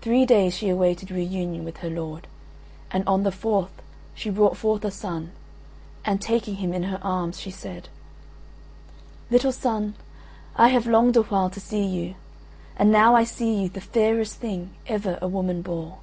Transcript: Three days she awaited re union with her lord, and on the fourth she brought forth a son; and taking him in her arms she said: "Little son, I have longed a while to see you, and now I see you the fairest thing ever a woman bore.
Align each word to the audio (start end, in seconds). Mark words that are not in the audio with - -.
Three 0.00 0.24
days 0.24 0.54
she 0.54 0.68
awaited 0.68 1.10
re 1.10 1.24
union 1.24 1.64
with 1.64 1.78
her 1.78 1.90
lord, 1.90 2.28
and 2.92 3.02
on 3.08 3.24
the 3.24 3.32
fourth 3.32 3.82
she 4.14 4.30
brought 4.30 4.56
forth 4.56 4.84
a 4.84 4.92
son; 4.92 5.32
and 6.04 6.22
taking 6.22 6.54
him 6.54 6.72
in 6.72 6.84
her 6.84 7.00
arms 7.02 7.40
she 7.40 7.50
said: 7.50 7.88
"Little 9.32 9.50
son, 9.50 9.94
I 10.54 10.68
have 10.68 10.86
longed 10.86 11.16
a 11.16 11.22
while 11.22 11.50
to 11.50 11.58
see 11.58 11.82
you, 11.84 12.14
and 12.76 12.92
now 12.92 13.16
I 13.16 13.24
see 13.24 13.52
you 13.62 13.68
the 13.68 13.80
fairest 13.80 14.36
thing 14.36 14.70
ever 14.86 15.18
a 15.20 15.26
woman 15.26 15.62
bore. 15.62 15.98